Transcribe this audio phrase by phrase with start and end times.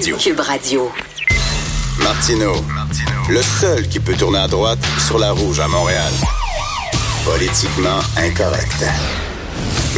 [0.00, 0.92] Cube Radio.
[2.00, 2.52] Martino,
[3.28, 6.12] le seul qui peut tourner à droite sur la rouge à Montréal.
[7.24, 8.86] Politiquement incorrect.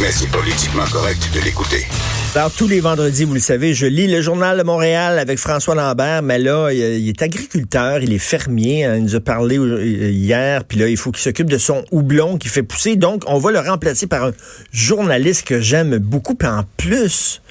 [0.01, 1.85] Mais c'est politiquement correct de l'écouter.
[2.33, 5.75] Alors, tous les vendredis, vous le savez, je lis le Journal de Montréal avec François
[5.75, 9.85] Lambert, mais là, il est agriculteur, il est fermier, hein, il nous a parlé euh,
[9.85, 12.95] hier, puis là, il faut qu'il s'occupe de son houblon qui fait pousser.
[12.95, 14.31] Donc, on va le remplacer par un
[14.71, 17.41] journaliste que j'aime beaucoup, puis en plus,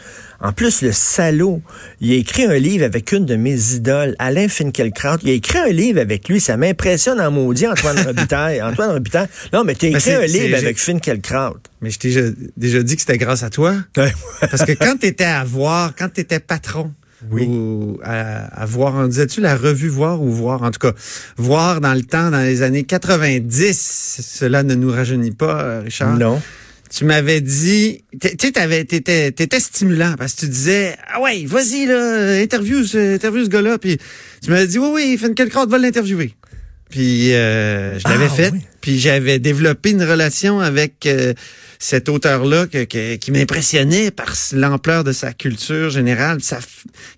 [0.42, 1.60] en plus, le salaud,
[2.00, 5.18] il a écrit un livre avec une de mes idoles, Alain Finkielkraut.
[5.22, 6.40] Il a écrit un livre avec lui.
[6.40, 8.62] Ça m'impressionne en maudit, Antoine Robitaille.
[8.62, 9.28] Antoine Robitaille.
[9.52, 11.58] Non, mais tu as écrit un livre avec Finkielkraut.
[11.82, 13.74] Mais je t'ai déjà, dit que c'était grâce à toi.
[14.40, 16.92] Parce que quand tu étais à voir, quand tu étais patron,
[17.30, 20.94] Ou à, voir, en disais-tu la revue Voir ou Voir, en tout cas,
[21.36, 26.16] Voir dans le temps, dans les années 90, cela ne nous rajeunit pas, Richard.
[26.16, 26.40] Non
[26.92, 31.86] tu m'avais dit, tu sais, t'étais, étais stimulant parce que tu disais, ah ouais, vas-y
[31.86, 33.98] là, interview, interview ce gars-là, puis
[34.42, 36.34] tu m'avais dit, oui, oui, quel va l'interviewer.
[36.90, 41.34] Puis euh, je l'avais ah, fait, puis j'avais développé une relation avec euh,
[41.78, 46.58] cet auteur-là qui m'impressionnait par l'ampleur de sa culture générale, sa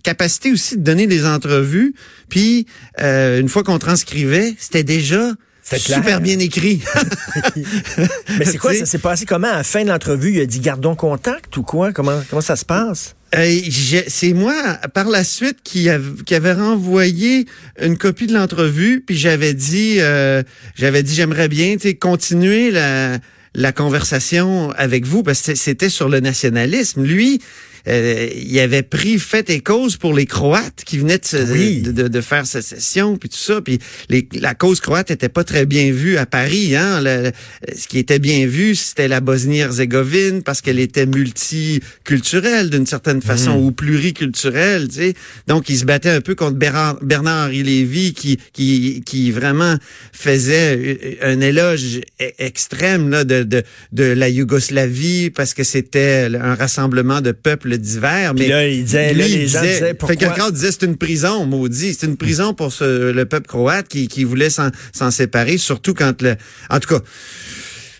[0.03, 1.95] capacité aussi de donner des entrevues.
[2.29, 2.67] Puis
[3.01, 5.33] euh, une fois qu'on transcrivait, c'était déjà
[5.79, 6.81] Super bien écrit.
[8.39, 10.33] Mais c'est quoi, ça s'est passé comment à la fin de l'entrevue?
[10.33, 11.93] Il a dit gardons contact ou quoi?
[11.93, 13.15] Comment, comment ça se passe?
[13.35, 13.61] Euh,
[14.09, 14.55] c'est moi,
[14.93, 15.89] par la suite, qui,
[16.27, 17.47] qui avait renvoyé
[17.81, 20.43] une copie de l'entrevue, puis j'avais dit, euh,
[20.75, 23.19] j'avais dit, j'aimerais bien continuer la,
[23.55, 27.03] la conversation avec vous, parce que c'était sur le nationalisme.
[27.03, 27.41] Lui,
[27.89, 32.21] euh, il avait pris fait et cause pour les Croates qui venaient de, de, de,
[32.21, 33.61] faire sécession puis tout ça.
[33.61, 33.79] Puis
[34.09, 36.77] les, la cause croate était pas très bien vue à Paris.
[36.77, 37.03] Hein?
[37.03, 43.59] ce qui était bien vu, c'était la Bosnie-Herzégovine parce qu'elle était multiculturelle d'une certaine façon
[43.59, 43.65] mm.
[43.65, 44.89] ou pluriculturelle.
[44.89, 45.15] Tu sais.
[45.49, 49.77] Donc il se battait un peu contre Bernard-Henri Lévy qui, qui, qui vraiment
[50.13, 53.63] faisait un éloge e-, extrême là, de, de,
[53.93, 58.35] de la Yougoslavie parce que c'était un rassemblement de peuples d'hiver.
[58.35, 60.17] Mais là, il disait, là, les gens disaient pourquoi...
[60.17, 61.95] quelqu'un disait c'est une prison, maudit.
[61.99, 66.23] C'est une prison pour ce, le peuple croate qui, qui voulait s'en séparer, surtout quand
[66.23, 66.37] le...
[66.71, 67.01] En tout cas...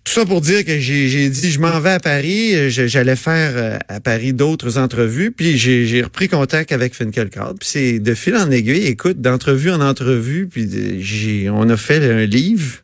[0.05, 3.79] Tout ça pour dire que j'ai dit, je m'en vais à Paris, j'allais faire euh,
[3.87, 8.51] à Paris d'autres entrevues, puis j'ai repris contact avec Finkielkraut, puis c'est de fil en
[8.51, 12.79] aiguille, écoute, d'entrevue en entrevue, puis on a fait un livre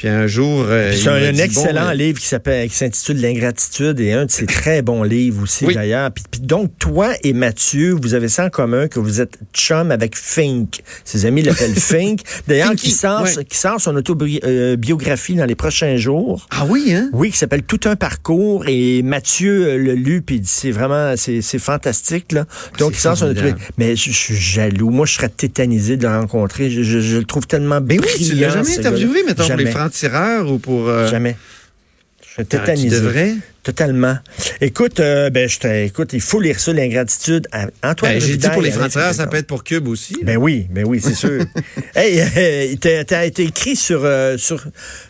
[0.00, 4.24] puis un jour, euh, c'est un, excellent livre qui s'appelle, qui s'intitule L'ingratitude et un
[4.24, 6.10] de ses très bons livres aussi d'ailleurs.
[6.10, 10.16] Puis, donc toi et Mathieu, vous avez ça en commun que vous êtes chum avec
[10.16, 10.80] Fink.
[11.04, 12.22] Ses amis l'appellent Fink.
[12.48, 16.46] D'ailleurs, qui sort, qui sort son autobiographie dans les prochains jours.
[16.50, 17.10] Ah oui, hein?
[17.12, 21.42] Oui, qui s'appelle Tout un parcours et Mathieu euh, le lu puis c'est vraiment c'est,
[21.42, 22.46] c'est fantastique là.
[22.78, 23.62] Donc il sort son autobiographie.
[23.76, 24.88] Mais je, suis jaloux.
[24.88, 26.70] Moi, je serais tétanisé de le rencontrer.
[26.70, 28.02] Je, je, le trouve tellement brillant.
[28.02, 30.88] Mais oui, tu l'as jamais interviewé, mettons, pour les tireur ou pour...
[30.88, 31.36] Euh, Jamais.
[32.26, 32.88] Je suis tétanisé.
[32.88, 33.34] Tu devrais?
[33.62, 34.16] Totalement.
[34.62, 37.46] Écoute, euh, ben, je écoute, il faut lire ça, l'ingratitude.
[37.82, 40.16] Antoine, ben, j'ai dit pour les francs-tireurs, ça peut être pour Cube aussi.
[40.22, 41.44] Ben oui, ben oui, c'est sûr.
[41.94, 44.64] hey, euh, t'as été écrit sur euh, sur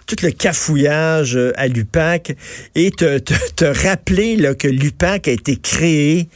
[0.07, 2.35] tout le cafouillage à l'UPAC
[2.75, 6.29] et te, te, te rappeler là, que l'UPAC a été créé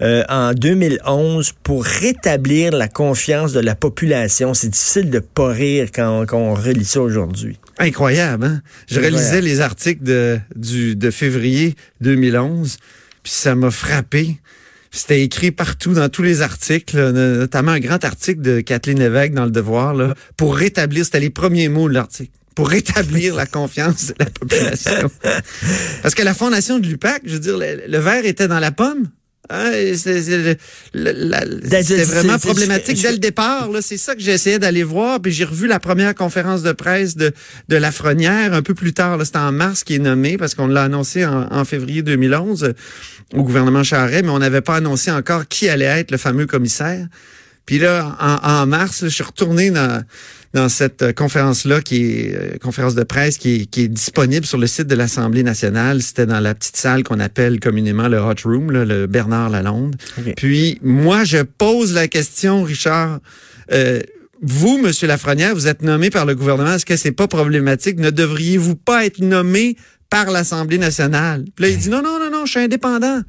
[0.00, 4.54] en 2011 pour rétablir la confiance de la population.
[4.54, 7.58] C'est difficile de pas rire quand, quand on relit ça aujourd'hui.
[7.78, 8.62] Incroyable, hein?
[8.90, 12.76] Je relisais les articles de, du, de février 2011,
[13.22, 14.38] puis ça m'a frappé.
[14.90, 19.44] C'était écrit partout dans tous les articles, notamment un grand article de Kathleen Lévesque dans
[19.44, 24.06] Le Devoir, là, pour rétablir, c'était les premiers mots de l'article, pour rétablir la confiance
[24.06, 25.10] de la population.
[26.02, 29.08] Parce que la fondation de l'UPAC, je veux dire, le verre était dans la pomme.
[29.50, 30.58] Hein, c'était
[32.04, 33.70] vraiment problématique dès le départ.
[33.80, 35.20] C'est ça que j'ai essayé d'aller voir.
[35.20, 37.32] Puis j'ai revu la première conférence de presse de,
[37.68, 39.18] de Lafrenière un peu plus tard.
[39.24, 42.74] C'était en mars qui est nommé parce qu'on l'a annoncé en, février 2011
[43.34, 47.06] au gouvernement Charest, mais on n'avait pas annoncé encore qui allait être le fameux commissaire.
[47.68, 50.02] Puis là, en, en mars, je suis retourné dans
[50.54, 54.46] dans cette euh, conférence-là, qui est euh, conférence de presse, qui est, qui est, disponible
[54.46, 56.00] sur le site de l'Assemblée nationale.
[56.02, 59.96] C'était dans la petite salle qu'on appelle communément le Hot Room, là, le Bernard Lalonde.
[60.18, 60.32] Okay.
[60.34, 63.20] Puis moi, je pose la question, Richard.
[63.70, 64.00] Euh,
[64.40, 66.72] vous, Monsieur Lafrenière, vous êtes nommé par le gouvernement.
[66.72, 67.98] Est-ce que c'est pas problématique?
[67.98, 69.76] Ne devriez-vous pas être nommé
[70.08, 71.44] par l'Assemblée nationale?
[71.54, 73.20] Puis là, il dit non, non, non, non, je suis indépendant.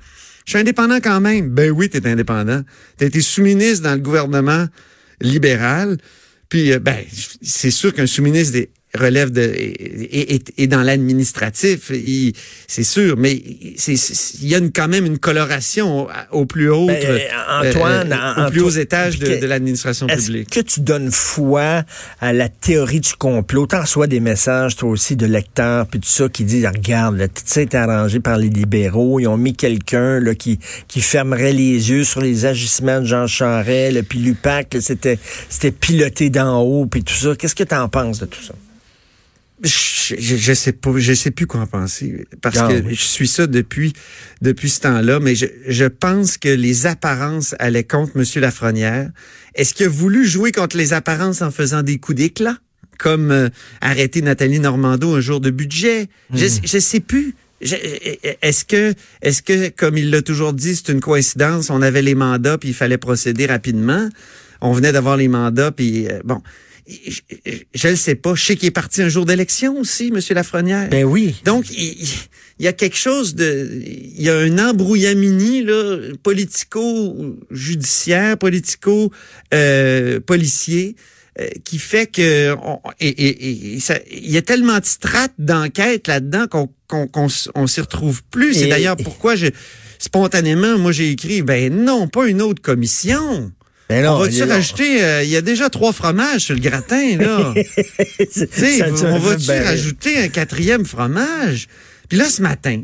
[0.49, 1.49] Je suis indépendant quand même.
[1.49, 2.63] Ben oui, tu es indépendant.
[2.97, 4.65] Tu été sous-ministre dans le gouvernement
[5.21, 5.99] libéral.
[6.49, 7.05] Puis, ben,
[7.43, 8.57] c'est sûr qu'un sous-ministre
[8.97, 11.91] relève de et, dans l'administratif,
[12.68, 17.03] c'est sûr, mais il y a une, quand même une coloration au, plus haut, ben,
[17.03, 17.19] euh,
[17.69, 20.50] Antoine, euh, au plus haut étage de, de l'administration publique.
[20.50, 21.83] Que tu donnes foi
[22.19, 26.09] à la théorie du complot, tant soit des messages, toi aussi, de lecteurs, puis tout
[26.09, 29.56] ça, qui disent, regarde, là, tout ça est arrangé par les libéraux, ils ont mis
[29.56, 34.77] quelqu'un là qui qui fermerait les yeux sur les agissements de Jean Charest, puis l'UPAC,
[34.80, 35.19] c'était
[35.50, 37.35] c'était piloté d'en haut, puis tout ça.
[37.35, 38.53] Qu'est-ce que tu en penses de tout ça?
[39.63, 43.27] Je, je, sais pas, je sais plus quoi en penser parce ah que je suis
[43.27, 43.94] ça depuis
[44.41, 49.09] depuis ce temps-là, mais je, je pense que les apparences allaient contre Monsieur Lafrenière.
[49.56, 52.57] Est-ce qu'il a voulu jouer contre les apparences en faisant des coups d'éclat,
[52.97, 53.50] comme euh,
[53.81, 56.07] arrêter Nathalie Normando un jour de budget?
[56.33, 56.61] Je hmm.
[56.63, 57.35] je sais plus.
[57.61, 62.15] Est-ce que, est-ce que, comme il l'a toujours dit, c'est une coïncidence On avait les
[62.15, 64.07] mandats puis il fallait procéder rapidement.
[64.61, 66.41] On venait d'avoir les mandats puis euh, bon
[67.74, 68.36] je ne sais pas.
[68.36, 70.88] Je sais qu'il est parti un jour d'élection aussi, Monsieur Lafrenière.
[70.89, 71.36] Ben oui.
[71.45, 71.95] Donc, il,
[72.59, 73.81] y a quelque chose de...
[73.83, 80.95] Il y a un embrouillamini, là, politico-judiciaire, politico-policier,
[81.39, 82.56] euh, qui fait que...
[83.00, 87.81] et, et, ça, il y a tellement de strates d'enquête là-dedans qu'on qu'on on, s'y
[87.81, 88.56] retrouve plus.
[88.56, 89.47] C'est d'ailleurs pourquoi je...
[90.00, 93.51] Spontanément, moi, j'ai écrit, ben non, pas une autre commission.
[93.89, 97.53] Ben on va-tu rajouter, euh, il y a déjà trois fromages sur le gratin, là?
[97.56, 101.68] on va-tu rajouter un quatrième fromage?
[102.07, 102.83] Puis là, ce matin,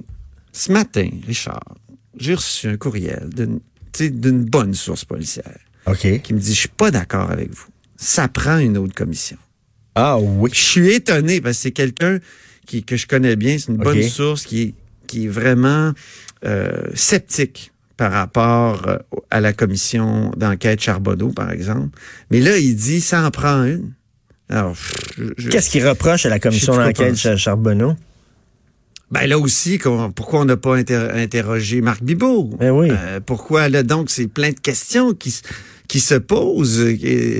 [0.51, 1.75] ce matin, Richard,
[2.17, 3.29] j'ai reçu un courriel
[3.99, 5.59] d'une bonne source policière.
[5.85, 6.21] OK.
[6.23, 7.67] Qui me dit, je suis pas d'accord avec vous.
[7.97, 9.37] Ça prend une autre commission.
[9.93, 10.49] Ah oui.
[10.53, 12.17] Je suis étonné parce que c'est quelqu'un
[12.65, 14.73] qui, que je connais bien, c'est une bonne source qui est,
[15.05, 15.93] qui est vraiment
[16.45, 18.97] euh, sceptique par rapport euh,
[19.31, 21.97] à la commission d'enquête Charbonneau, par exemple.
[22.31, 23.93] Mais là, il dit, ça en prend une.
[24.49, 24.75] Alors,
[25.49, 27.95] Qu'est-ce qu'il reproche à la commission d'enquête Charbonneau?
[29.11, 29.79] Ben là aussi,
[30.15, 32.49] pourquoi on n'a pas interrogé Marc Bibot?
[32.59, 32.89] Ben oui.
[32.91, 35.41] Euh, pourquoi là donc c'est plein de questions qui
[35.87, 36.83] qui se posent.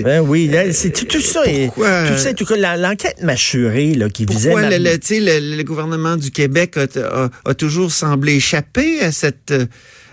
[0.03, 1.41] ben oui, c'est tout, ça.
[1.65, 4.51] Pourquoi, tout ça, tout l'enquête mâchurée là, qui visait.
[4.51, 9.51] Pourquoi le, le, le, gouvernement du Québec a, a, toujours semblé échapper à cette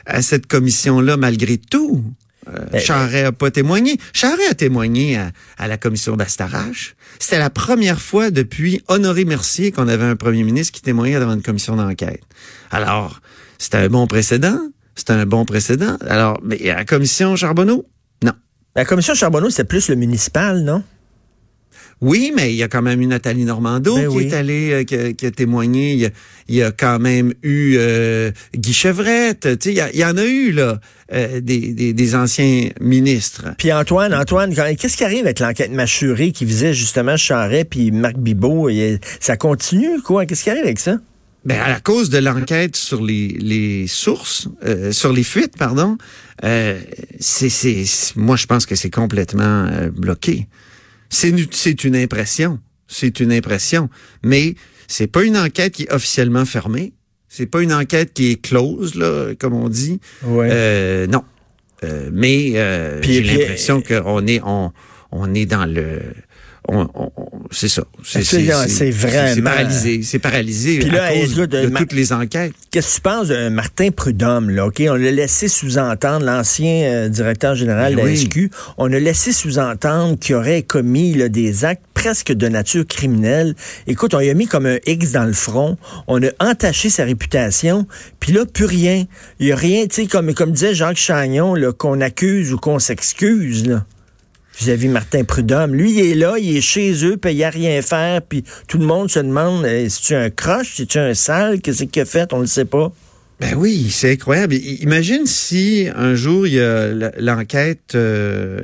[0.06, 2.04] à cette commission-là malgré tout.
[2.48, 3.98] Euh, ben, Charret a pas témoigné.
[4.12, 5.18] Charret a témoigné
[5.58, 6.96] à, la commission d'Astarache.
[7.18, 11.34] C'était la première fois depuis Honoré Mercier qu'on avait un premier ministre qui témoignait devant
[11.34, 12.22] une commission d'enquête.
[12.70, 13.20] Alors,
[13.58, 14.58] c'était un bon précédent.
[14.96, 15.96] C'était un bon précédent.
[16.06, 17.86] Alors, mais la commission Charbonneau,
[18.22, 18.32] non.
[18.74, 20.82] La commission Charbonneau, c'est plus le municipal, non?
[22.02, 25.12] Oui, mais il y a quand même eu Nathalie Normando ben qui est allée, euh,
[25.12, 26.10] qui, a, témoigné.
[26.48, 29.48] Il y a, quand même eu euh, Guy Chevrette.
[29.64, 30.80] Il y, y, en a eu là
[31.12, 33.54] euh, des, des, des, anciens ministres.
[33.56, 38.16] Puis Antoine, Antoine, qu'est-ce qui arrive avec l'enquête mâchurée qui visait justement Charret puis Marc
[38.16, 38.68] Bibot?
[39.20, 40.26] Ça continue, quoi?
[40.26, 40.96] Qu'est-ce qui arrive avec ça?
[41.44, 45.98] Ben, à la cause de l'enquête sur les, les sources, euh, sur les fuites, pardon,
[46.44, 46.80] euh,
[47.20, 47.84] c'est,
[48.16, 50.48] moi je pense que c'est complètement bloqué.
[51.12, 52.58] C'est une impression.
[52.88, 53.88] C'est une impression.
[54.24, 54.54] Mais
[54.88, 56.94] c'est pas une enquête qui est officiellement fermée.
[57.28, 60.00] C'est pas une enquête qui est close, là, comme on dit.
[60.24, 61.22] Euh, non.
[61.84, 64.72] Euh, mais euh, j'ai l'impression qu'on est on,
[65.10, 66.00] on est dans le
[67.50, 67.84] c'est ça.
[68.02, 69.34] C'est vraiment.
[69.34, 70.02] C'est paralysé.
[70.02, 72.52] C'est paralysé Puis là, à cause de, toutes les enquêtes.
[72.70, 74.66] Qu'est-ce que tu penses de Martin Prudhomme, là?
[74.66, 74.82] OK?
[74.88, 79.32] On l'a laissé sous-entendre, l'ancien euh, directeur général ben de la SQ, on a laissé
[79.32, 83.54] sous-entendre qu'il aurait commis là, des actes presque de nature criminelle.
[83.86, 85.76] Écoute, on lui a mis comme un X dans le front.
[86.08, 87.86] On a entaché sa réputation.
[88.18, 89.04] Puis là, plus rien.
[89.38, 92.78] Il n'y a rien, tu sais, comme, comme disait Jacques Chagnon, qu'on accuse ou qu'on
[92.78, 93.84] s'excuse, là
[94.64, 95.74] vis-à-vis Martin Prudhomme.
[95.74, 98.78] Lui, il est là, il est chez eux, puis il a rien faire, puis tout
[98.78, 102.02] le monde se demande euh, si tu un croche, si tu un sale, qu'est-ce qu'il
[102.02, 102.92] a fait, on le sait pas.
[103.40, 104.54] Ben oui, c'est incroyable.
[104.54, 108.60] Imagine si un jour il y a l'enquête euh,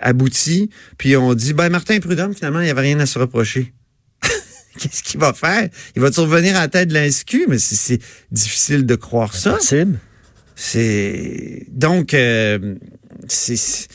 [0.00, 3.74] aboutit, puis on dit ben Martin Prudhomme finalement il n'y avait rien à se reprocher.
[4.78, 5.68] Qu'est-ce qu'il va faire?
[5.94, 7.98] Il va revenir à la tête de l'InsQ, mais c'est
[8.30, 9.52] difficile de croire ça.
[9.54, 9.98] Possible.
[10.56, 12.76] C'est donc euh,
[13.26, 13.88] c'est-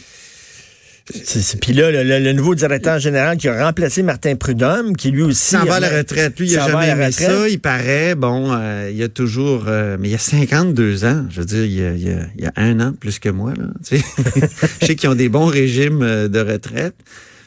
[1.06, 5.52] Puis là, le, nouveau directeur général qui a remplacé Martin Prudhomme, qui lui aussi...
[5.52, 6.40] s'en va à la retraite.
[6.40, 7.50] Lui, il s'en a va à jamais aimé ça.
[7.50, 9.66] Il paraît, bon, euh, il y a toujours...
[9.68, 11.26] euh, mais il y a 52 ans.
[11.30, 13.54] Je veux dire, il y a, il il un an plus que moi.
[13.58, 14.06] Là, tu sais.
[14.82, 16.96] je sais qu'ils ont des bons régimes euh, de retraite.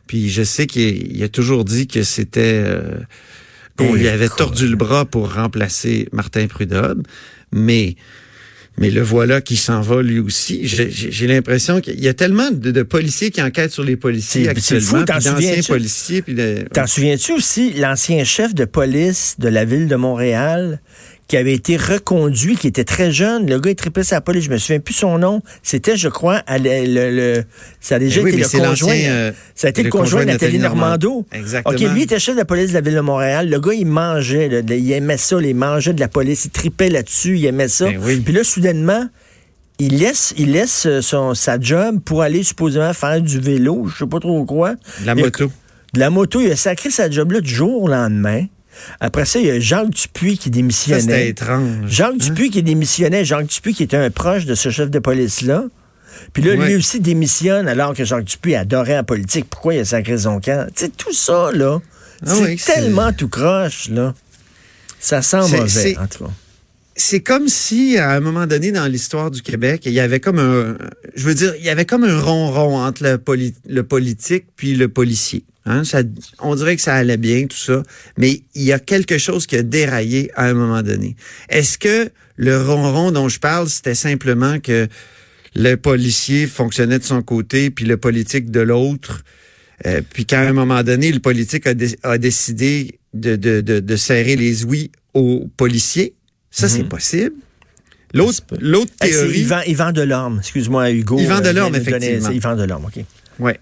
[0.06, 2.62] Puis je sais qu'il il a toujours dit que c'était...
[2.64, 2.98] euh,
[3.78, 7.02] qu'on lui avait tordu le bras pour remplacer Martin Prudhomme.
[7.52, 7.96] Mais...
[8.78, 10.60] Mais le voilà qui s'en va lui aussi.
[10.66, 15.02] J'ai- l'impression qu'il y a tellement de, de policiers qui enquêtent sur les policiers actuellement,
[15.02, 16.22] d'anciens policiers.
[16.28, 20.80] De, T'en souviens-tu aussi, l'ancien chef de police de la ville de Montréal,
[21.28, 24.50] qui avait été reconduit, qui était très jeune, le gars, il tripait sa police, je
[24.50, 27.42] me souviens plus son nom, c'était, je crois, le,
[27.80, 30.20] ça a déjà oui, été mais le conjoint, l'ancien, euh, ça a été le, conjoint
[30.24, 31.26] de Nathalie Normando.
[31.32, 31.74] Exactement.
[31.74, 33.86] OK, lui était chef de la police de la ville de Montréal, le gars, il
[33.86, 37.68] mangeait, là, il aimait ça, il mangeait de la police, il tripait là-dessus, il aimait
[37.68, 37.86] ça.
[37.86, 38.20] Ben oui.
[38.20, 39.08] Puis là, soudainement,
[39.80, 43.98] il laisse, il laisse euh, son, sa job pour aller supposément faire du vélo, je
[43.98, 44.74] sais pas trop quoi.
[45.04, 45.50] La Il a- moto.
[45.92, 48.44] de la moto, il a sacré sa job-là du jour au lendemain.
[49.00, 51.28] Après ça, il y a Jacques Dupuis qui Ça, c'était démissionnait.
[51.28, 51.88] étrange.
[51.88, 52.16] Jacques Hein?
[52.18, 53.24] Dupuis qui démissionnait.
[53.24, 55.64] Jacques Dupuis qui était un proche de ce chef de police-là.
[56.32, 59.46] Puis là, lui aussi démissionne alors que Jacques Dupuis adorait la politique.
[59.50, 60.66] Pourquoi il a sacré son camp?
[60.74, 61.78] Tu sais, tout ça, là,
[62.24, 64.14] Ah c'est oui, tellement tout croche, là.
[64.98, 66.30] Ça sent mauvais, en tout cas.
[66.98, 70.38] C'est comme si, à un moment donné dans l'histoire du Québec, il y avait comme
[70.38, 70.78] un,
[71.14, 74.74] je veux dire, il y avait comme un ronron entre le, poli- le politique puis
[74.74, 75.44] le policier.
[75.66, 75.82] Hein?
[76.38, 77.82] On dirait que ça allait bien, tout ça,
[78.16, 81.16] mais il y a quelque chose qui a déraillé à un moment donné.
[81.50, 84.88] Est-ce que le ronron dont je parle, c'était simplement que
[85.54, 89.22] le policier fonctionnait de son côté, puis le politique de l'autre,
[89.84, 94.64] euh, puis qu'à un moment donné, le politique a, dé- a décidé de serrer les
[94.64, 96.14] ouïes aux policiers?
[96.60, 97.34] Ça, c'est possible.
[98.14, 99.40] L'autre, l'autre théorie.
[99.40, 101.18] Yvan, Yvan Delorme, excuse-moi, Hugo.
[101.18, 102.30] Yvan euh, Delorme, donner- effectivement.
[102.30, 103.04] Yvan Delorme, OK.
[103.40, 103.60] Ouais.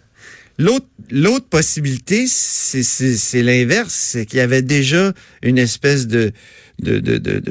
[0.59, 6.31] L'autre, l'autre possibilité, c'est, c'est, c'est l'inverse, c'est qu'il y avait déjà une espèce de,
[6.81, 7.43] de, de, de,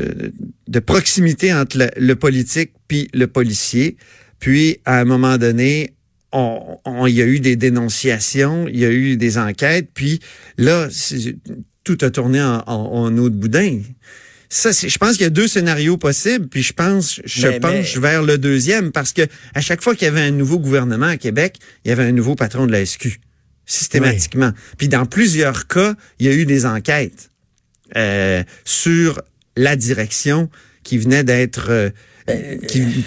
[0.69, 3.97] de, proximité entre le, le politique puis le policier.
[4.39, 5.93] Puis, à un moment donné,
[6.31, 10.21] on, on- il y a eu des dénonciations, il y a eu des enquêtes, puis
[10.57, 10.87] là,
[11.83, 12.73] tout a tourné en, en,
[13.03, 13.81] en eau de boudin.
[14.55, 17.95] Ça, je pense qu'il y a deux scénarios possibles, puis je pense, je Mais- penche
[17.95, 19.23] mais- vers le deuxième, parce que
[19.55, 22.11] à chaque fois qu'il y avait un nouveau gouvernement à Québec, il y avait un
[22.11, 23.19] nouveau patron de la SQ,
[23.65, 24.51] systématiquement.
[24.77, 27.31] Puis dans plusieurs cas, il y a eu des enquêtes
[27.95, 29.21] euh, sur
[29.57, 30.49] la direction
[30.83, 31.89] qui venait d'être, euh,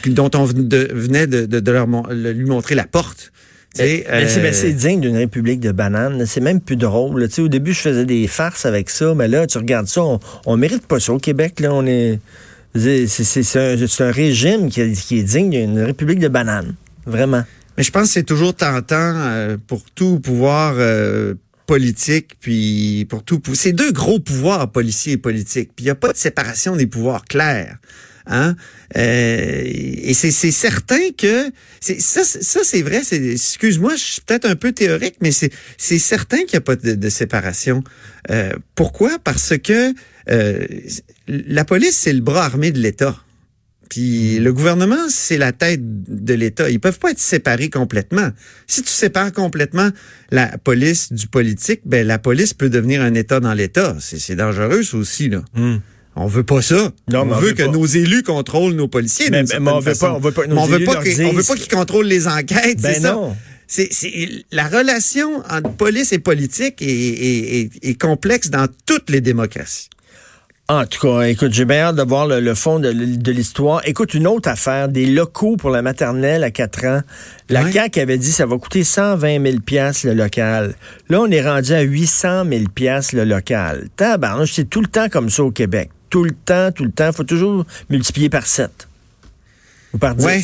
[0.07, 3.33] dont on de- venait de, de- de leur lui montrer la porte.
[3.79, 4.05] Mais
[4.53, 6.25] c'est- euh, digne d'une république de bananes.
[6.27, 7.29] C'est même plus drôle.
[7.39, 10.57] au début, je faisais des farces avec ça, mais là, tu regardes ça, on, on
[10.57, 11.61] mérite pas ça au Québec.
[11.61, 12.19] Là, on est,
[12.75, 16.75] c'est un, régime qui, est- qui est digne d'une république de bananes.
[17.07, 17.45] Vraiment.
[17.77, 18.85] Mais je pense que c'est toujours tentant
[19.17, 21.35] euh, pour tout pouvoir euh,
[21.67, 23.41] politique, puis pour tout...
[23.55, 25.71] C'est deux gros pouvoirs, policiers et politique.
[25.77, 27.77] Puis il n'y a pas de séparation des pouvoirs clairs.
[28.27, 28.57] Hein?
[28.97, 33.03] Euh, et c'est c'est certain que c'est ça, ça c'est vrai.
[33.05, 36.61] c'est- Excuse-moi, je suis peut-être un peu théorique, mais c'est c'est certain qu'il n'y a
[36.63, 37.85] pas de, de séparation.
[38.31, 39.19] Euh, pourquoi?
[39.23, 39.93] Parce que
[40.31, 40.67] euh,
[41.29, 43.17] la police c'est le bras armé de l'État.
[43.89, 46.69] Puis le gouvernement, c'est la tête de l'État.
[46.69, 48.31] Ils peuvent pas être séparés complètement.
[48.67, 49.91] Si tu sépares complètement
[50.33, 53.97] la police du politique, ben la police peut devenir un État dans l'État.
[54.01, 55.45] C'est c'est dangereux ça aussi là.
[56.19, 56.91] On veut pas ça.
[57.13, 57.69] Non, on, veut veut que pas.
[57.71, 59.29] nos élus contrôlent nos policiers.
[59.31, 62.81] Mais- on veut pas- on veut pas nos on veut pas qu'ils- contrôlent les enquêtes.
[62.81, 63.13] Ben c'est ça?
[63.13, 63.37] non.
[63.69, 63.89] C'est-
[64.53, 69.91] la relation entre police et politique est, est- est- complexe dans toutes les démocraties.
[70.69, 73.83] En tout cas, écoute, j'ai bien hâte de voir le, le fond de, de l'histoire.
[73.85, 77.01] Écoute, une autre affaire, des locaux pour la maternelle à 4 ans.
[77.49, 77.73] La Ouais.
[77.73, 79.59] CAQ avait dit que ça va coûter 120 000
[80.05, 80.75] le local.
[81.09, 82.65] Là, on est rendu à 800 000
[83.13, 83.87] le local.
[83.97, 85.91] Tabarnouche, c'est tout le temps comme ça au Québec.
[86.11, 87.13] Tout le temps, tout le temps.
[87.13, 88.89] faut toujours multiplier par 7.
[89.95, 90.25] Ou par 10.
[90.25, 90.43] Ouais.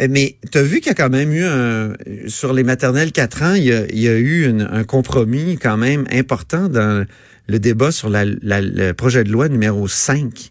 [0.00, 1.92] Euh, Mais tu as vu qu'il y a quand même eu un,
[2.26, 5.56] sur les maternelles 4 ans, il y a, il y a eu une- un compromis
[5.56, 7.06] quand même important dans
[7.46, 10.50] le débat sur la, la- le projet de loi numéro 5.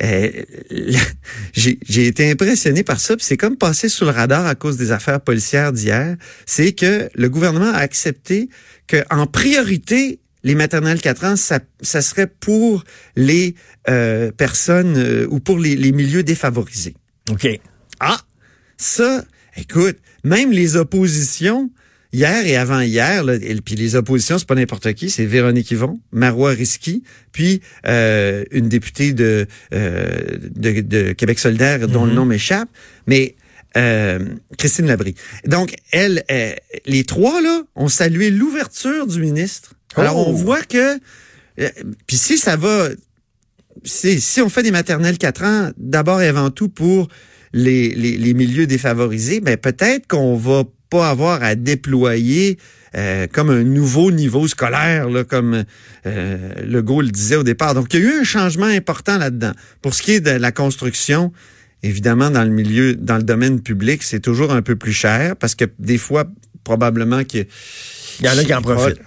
[0.00, 0.30] Euh,
[1.54, 5.20] j'ai été impressionné par ça, c'est comme passé sous le radar à cause des affaires
[5.20, 6.16] policières d'hier.
[6.46, 8.48] C'est que le gouvernement a accepté
[8.86, 12.84] que en priorité, les maternelles 4 ans, ça, ça serait pour
[13.16, 13.54] les
[13.88, 16.94] euh, personnes euh, ou pour les, les milieux défavorisés.
[17.30, 17.48] OK.
[18.00, 18.20] Ah,
[18.76, 19.24] ça,
[19.56, 21.70] écoute, même les oppositions,
[22.12, 23.24] hier et avant-hier,
[23.64, 27.02] puis les oppositions, c'est pas n'importe qui, c'est Véronique Yvon, Marois Risky,
[27.32, 32.68] puis euh, une députée de, euh, de, de Québec solidaire dont le nom m'échappe,
[33.06, 33.34] mais
[33.76, 34.18] euh,
[34.56, 35.14] Christine Labrie.
[35.46, 36.52] Donc, elle, euh,
[36.86, 39.74] les trois, là, ont salué l'ouverture du ministre.
[39.96, 40.26] Alors, Oh.
[40.28, 40.96] on voit que...
[41.60, 41.68] euh,
[42.06, 42.88] Puis si ça va...
[43.84, 47.08] Si, si on fait des maternelles 4 ans, d'abord et avant tout pour
[47.52, 52.58] les, les, les milieux défavorisés, ben peut-être qu'on va pas avoir à déployer
[52.96, 55.64] euh, comme un nouveau niveau scolaire, là, comme
[56.06, 57.74] euh, Legault le disait au départ.
[57.74, 59.52] Donc, il y a eu un changement important là-dedans.
[59.80, 61.32] Pour ce qui est de la construction,
[61.84, 65.54] évidemment, dans le milieu, dans le domaine public, c'est toujours un peu plus cher parce
[65.54, 66.24] que des fois,
[66.64, 67.46] probablement que
[68.20, 69.00] Il y en a qui en profitent.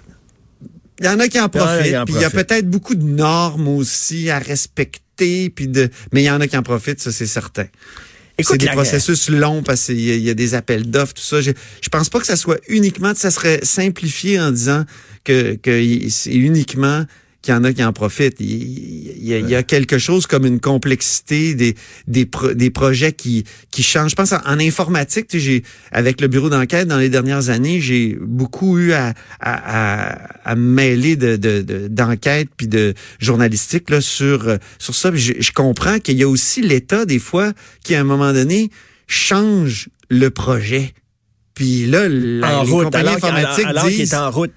[1.02, 1.94] Il y en a qui en Il y en a profitent.
[1.96, 5.50] en il y a peut-être beaucoup de normes aussi à respecter.
[5.50, 7.66] Puis de, mais il y en a qui en profitent, ça c'est certain.
[8.40, 11.12] C'est des la- processus longs parce qu'il y, a- il y a des appels d'offres,
[11.14, 11.40] tout ça.
[11.40, 14.84] Je, je pense pas que ça soit uniquement, ça serait simplifié en disant
[15.22, 17.04] que, que c'est uniquement
[17.42, 18.36] qu'il y en a qui en profitent.
[18.40, 18.46] Il,
[19.18, 21.74] il y a, il y a quelque chose comme une complexité des
[22.06, 24.10] des, pro- des projets qui qui changent.
[24.12, 27.50] Je pense en, en informatique, tu sais, j'ai avec le bureau d'enquête dans les dernières
[27.50, 31.88] années, j'ai beaucoup eu à à, à, à mêler de de- de-
[32.56, 35.10] puis de journalistique là sur sur ça.
[35.10, 37.52] Puis Je, je comprends qu'il y a aussi l'État des fois
[37.84, 38.70] qui à un moment donné
[39.06, 40.92] change le projet.
[41.54, 44.52] Puis là, la, en les route, compagnies alors, informatiques alors disent est en route.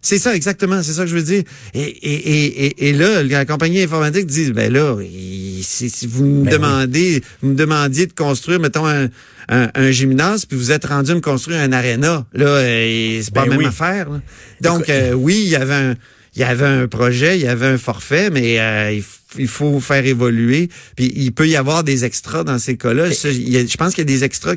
[0.00, 0.82] C'est ça, exactement.
[0.82, 1.42] C'est ça que je veux dire.
[1.74, 4.96] Et, et, et, et, et là, la compagnie informatique dit, ben là,
[5.62, 9.08] si, si vous me Ben demandez, vous me demandiez de construire, mettons, un,
[9.48, 13.34] un, un gymnase, puis vous êtes rendu à me construire un aréna, là, euh, c'est
[13.34, 13.66] pas Ben la même oui.
[13.66, 14.10] affaire.
[14.10, 14.20] là.
[14.60, 15.94] Donc, euh, oui, il y avait un,
[16.36, 19.00] il y avait un projet, il y avait un forfait, mais euh,
[19.36, 20.68] il, faut faire évoluer.
[20.94, 23.10] Puis il peut y avoir des extras dans ces cas-là.
[23.10, 24.54] Je pense qu'il y a des extras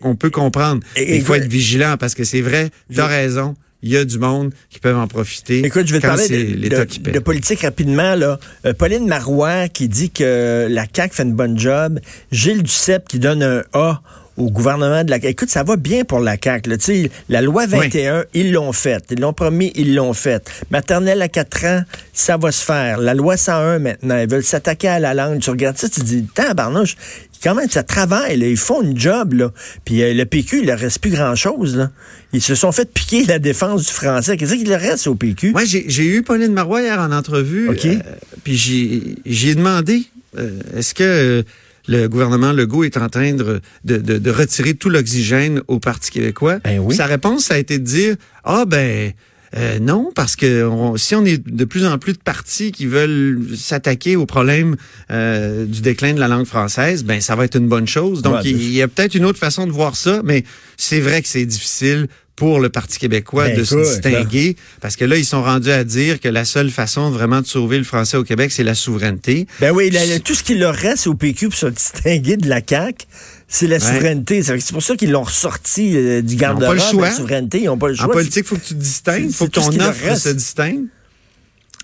[0.00, 0.82] qu'on peut comprendre.
[0.98, 3.54] Il faut être vigilant parce que c'est vrai, tu as raison.
[3.82, 5.58] Il y a du monde qui peuvent en profiter.
[5.64, 8.14] Écoute, je vais te parler de, de- de politique rapidement.
[8.14, 8.38] Là.
[8.64, 11.98] Euh, Pauline Marois qui dit que la CAQ fait une bonne job.
[12.30, 14.00] Gilles Duceppe qui donne un A
[14.36, 15.28] au gouvernement de la CAQ.
[15.32, 16.70] Écoute, ça va bien pour la CAQ.
[16.70, 16.76] Là.
[16.78, 19.04] Tu sais, La loi 21, ils l'ont faite.
[19.10, 20.50] Ils l'ont promis, ils l'ont faite.
[20.70, 22.98] Maternelle à 4 ans, ça va se faire.
[22.98, 25.40] La loi 101 maintenant, ils veulent s'attaquer à la langue.
[25.40, 26.96] Tu regardes ça, tu te dis, tabarnouche,
[27.42, 28.36] quand même, ça travaille.
[28.36, 28.46] Là?
[28.46, 29.32] Ils font une job.
[29.34, 29.50] Là.
[29.84, 31.76] Puis euh, le PQ, il leur reste plus grand-chose.
[31.76, 31.90] là.
[32.32, 34.36] Ils se sont fait piquer la défense du français.
[34.36, 35.50] Qu'est-ce qu'il leur reste au PQ?
[35.52, 37.68] Moi, j'ai j'ai eu Pauline Marois hier en entrevue.
[37.68, 37.84] OK.
[37.84, 37.98] euh,
[38.44, 40.04] puis j'ai j'ai demandé,
[40.38, 41.42] euh, est-ce que euh,
[41.88, 46.10] le gouvernement Legault est en train de, de, de- de retirer tout l'oxygène au Parti
[46.10, 46.58] québécois?
[46.64, 46.94] Ben oui.
[46.94, 49.12] Sa réponse, ça a été de dire, ah ben...
[49.54, 52.86] euh, non, parce que on- si on est de plus en plus de partis qui
[52.86, 54.76] veulent s'attaquer au problème
[55.10, 58.22] euh, du déclin de la langue française, ben ça va être une bonne chose.
[58.22, 60.44] Donc Ouais, il il y a peut-être une autre façon de voir ça, mais
[60.78, 65.04] c'est vrai que c'est difficile pour le Parti québécois Ben, de se distinguer parce que
[65.04, 68.16] là, ils sont rendus à dire que la seule façon vraiment de sauver le français
[68.16, 69.46] au Québec, c'est la souveraineté.
[69.60, 72.48] Ben oui, la- la- tout ce qui leur reste au PQ pour se distinguer de
[72.48, 73.06] la CAQ,
[73.48, 74.42] c'est la souveraineté.
[74.42, 76.74] C'est pour ça qu'ils l'ont ressorti euh, du garde-robe.
[77.00, 78.06] La souveraineté, ils n'ont pas le choix.
[78.06, 80.84] En politique, il faut que tu te distingues, il faut que ton offre se distingue.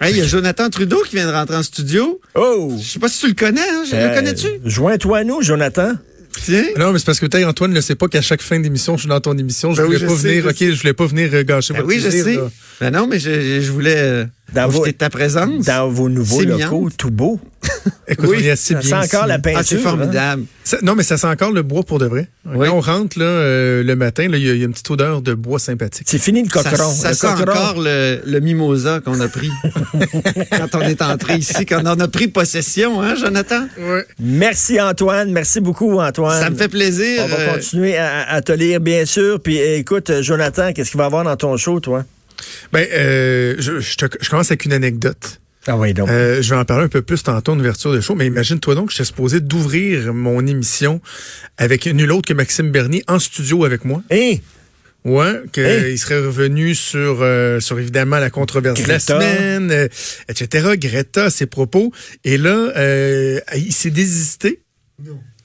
[0.00, 2.20] Hey, il y a Jonathan Trudeau qui vient de rentrer en studio.
[2.36, 2.72] Oh!
[2.80, 3.82] Je sais pas si tu le connais, hein?
[3.84, 4.46] Je- Euh, le connais-tu?
[4.64, 5.92] Joins-toi à nous, Jonathan.
[6.78, 9.00] Non, mais c'est parce que peut-être Antoine ne sait pas qu'à chaque fin d'émission, je
[9.02, 9.72] suis dans ton émission.
[9.72, 10.72] Je Ben oui, voulais je pas sais, venir, je ok, sais.
[10.74, 12.38] je voulais pas venir gâcher Ben votre oui, je sais.
[12.80, 15.64] Ben non, mais je, je voulais euh, Dans vos- ta présence?
[15.66, 17.38] Dans vos nouveaux C'est locaux, tout beau.
[18.08, 19.58] Écoute, Oui, on est assez Ça bien sent encore la peinture.
[19.60, 19.80] Ah, c'est hein?
[19.80, 20.44] formidable.
[20.64, 22.28] Ça- non, mais ça sent encore le bois pour de vrai.
[22.46, 22.66] Oui.
[22.68, 24.72] Quand on rentre là, euh, le matin, là, il y, a- il y a une
[24.72, 26.06] petite odeur de bois sympathique.
[26.10, 26.90] C'est fini le Ça, cocheron.
[26.92, 27.42] ça le sent cocheron.
[27.52, 29.50] encore le, le mimosa qu'on a pris
[30.52, 33.66] quand on est entré ici, quand on a pris possession, hein, Jonathan?
[33.78, 34.04] Ouais.
[34.18, 35.30] Merci, Antoine.
[35.32, 36.40] Merci beaucoup, Antoine.
[36.42, 37.22] Ça me fait plaisir.
[37.24, 39.40] On va euh, continuer à, à te lire, bien sûr.
[39.40, 42.04] Puis écoute, Jonathan, qu'est-ce qu'il va y avoir dans ton show, toi?
[42.72, 45.40] Ben, euh, je, je, te- je commence avec une anecdote.
[45.66, 46.08] Ah oui, donc.
[46.08, 48.74] Euh, je vais en parler un peu plus tantôt en ouverture de show, mais imagine-toi
[48.74, 51.00] donc que j'étais supposé d'ouvrir mon émission
[51.58, 54.02] avec nul autre que Maxime Bernier en studio avec moi.
[54.10, 54.40] Hé!
[55.04, 55.96] Ouais, qu'il Hey.
[55.98, 59.88] serait revenu sur, euh, sur évidemment la controverse de la semaine, euh,
[60.28, 60.70] etc.
[60.76, 61.92] Greta, ses propos.
[62.24, 64.62] Et là, euh, il s'est désisté,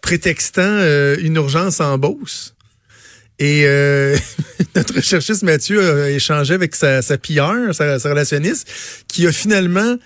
[0.01, 2.55] prétextant euh, une urgence en Beauce.
[3.39, 4.15] Et euh,
[4.75, 8.67] notre recherchiste Mathieu a échangé avec sa, sa pilleur, sa, sa relationniste,
[9.07, 9.97] qui a finalement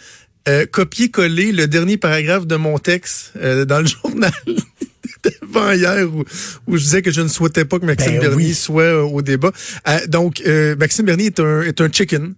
[0.47, 4.31] euh, copié-collé le dernier paragraphe de mon texte euh, dans le journal
[5.23, 6.23] d'avant hier où,
[6.67, 8.53] où je disais que je ne souhaitais pas que Maxime Ben Bernier oui.
[8.53, 9.51] soit euh, au débat.
[9.87, 12.33] Euh, donc, euh, Maxime Bernier est un, est un chicken.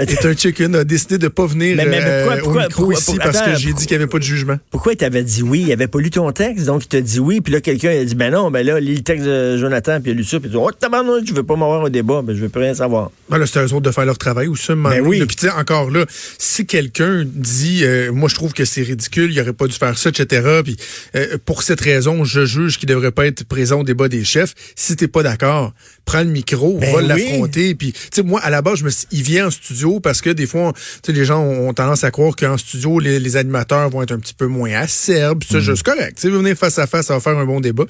[0.00, 2.82] Est un chicken, a décidé de pas venir Mais- mais pourquoi- euh, pourquoi- au micro
[2.86, 4.56] pourquoi- ici parce que j'ai dit qu'il n'y avait pas de jugement.
[4.70, 5.62] Pourquoi il t'avait dit oui?
[5.66, 8.04] Il avait pas lu ton texte, donc il t'a dit oui, puis là, quelqu'un a
[8.04, 10.40] dit, ben non, ben là, lis le texte de Jonathan, puis il a lu ça,
[10.40, 12.60] puis il dit, oh, tabarnak, je veux pas m'avoir un débat, ben je veux plus
[12.62, 13.12] rien savoir.
[13.28, 14.74] Voilà, c'est à eux autres de faire leur travail ou ça.
[14.74, 15.24] Ben oui.
[15.26, 16.04] Puis tu sais, encore là,
[16.38, 19.96] si quelqu'un dit, euh, moi je trouve que c'est ridicule, il aurait pas dû faire
[19.96, 20.60] ça, etc.
[20.64, 20.76] Puis
[21.14, 24.54] euh, pour cette raison, je juge qu'il devrait pas être présent au débat des chefs.
[24.74, 25.72] Si t'es pas d'accord,
[26.04, 27.06] prends le micro, Ben va oui.
[27.06, 27.74] l'affronter.
[27.74, 30.20] Puis tu sais, moi à la base, je me suis, il vient en studio parce
[30.20, 33.36] que des fois, tu sais, les gens ont tendance à croire qu'en studio, les, les
[33.36, 35.42] animateurs vont être un petit peu moins acerbes.
[35.50, 35.60] Mm.
[35.62, 36.16] c'est correct.
[36.16, 37.84] Tu sais, venir face à face, ça va faire un bon débat.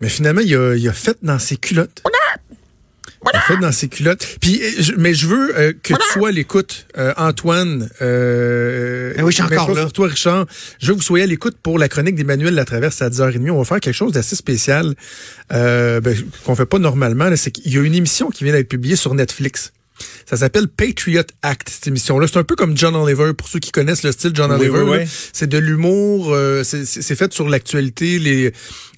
[0.00, 2.02] Mais finalement, il a, il a fait dans ses culottes.
[3.32, 4.26] A fait dans ses culottes.
[4.40, 7.88] Puis, euh, je- mais je veux euh, que tu sois à l'écoute, euh, Antoine.
[8.02, 9.82] Euh, Ben oui, je suis encore là.
[9.82, 10.46] Pour toi, Richard.
[10.80, 13.50] Je veux que vous soyez à l'écoute pour la chronique d'Emmanuel Latraverse à 10h30.
[13.50, 14.94] On va faire quelque chose d'assez spécial
[15.52, 17.30] euh, ben, qu'on fait pas normalement.
[17.36, 19.72] C'est qu'il y a une émission qui vient d'être publiée sur Netflix.
[20.28, 22.26] Ça s'appelle Patriot Act, cette émission-là.
[22.26, 24.80] C'est un peu comme John Oliver, pour ceux qui connaissent le style John Oliver.
[24.80, 25.02] oui, là.
[25.04, 25.10] oui.
[25.32, 28.52] C'est de l'humour, euh, c'est- fait sur l'actualité, les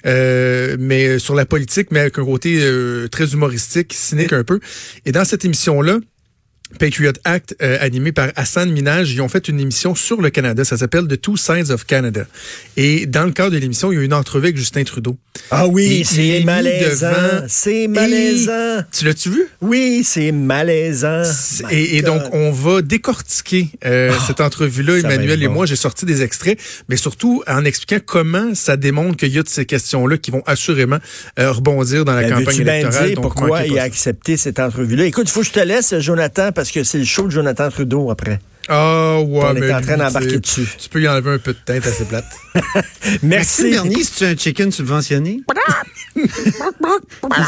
[0.07, 4.61] euh, mais sur la politique, mais avec un côté euh, très humoristique, cynique un peu.
[5.07, 5.99] Et dans cette émission-là,
[6.79, 10.65] Patriot Act, euh, animé par Hassan Minaj, ils ont fait une émission sur le Canada.
[10.65, 12.27] Ça s'appelle The Two Sides of Canada.
[12.77, 15.17] Et dans le cadre de l'émission, il y a eu une entrevue avec Justin Trudeau.
[15.51, 17.07] Ah oui, c'est malaisant.
[17.49, 18.83] C'est malaisant.
[18.93, 19.47] Tu l'as-tu vu?
[19.61, 21.23] Oui, c'est malaisant.
[21.71, 25.55] Et, et donc, on va décortiquer euh, cette entrevue-là, Emmanuel et bon.
[25.55, 25.67] moi.
[25.67, 29.49] J'ai sorti des extraits, mais surtout en expliquant comment ça démontre qu'il y a de
[29.49, 30.99] ces questions-là qui vont assurément
[31.39, 33.07] euh, rebondir dans la Ben, campagne électorale.
[33.07, 35.07] dire donc pourquoi il a accepté cette entrevue-là?
[35.07, 37.71] Écoute, il faut que je te laisse, Jonathan, parce que c'est le show de Jonathan
[37.71, 38.41] Trudeau après.
[38.69, 40.69] Ah, ouais, On est mais en train d'embarquer dessus.
[40.77, 42.25] Tu peux y enlever un peu de teinte assez plate.
[42.55, 43.71] Maxime Merci.
[43.71, 45.43] Bernier, c'est-tu un chicken subventionné?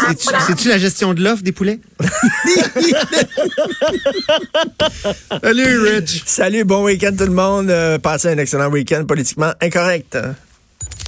[0.08, 1.80] C'est-tu c'est-tu la gestion de l'offre des poulets?
[5.42, 6.22] Salut, Rich!
[6.26, 7.68] Salut, bon week-end tout le monde.
[7.68, 10.16] Euh, passez un excellent week-end politiquement incorrect.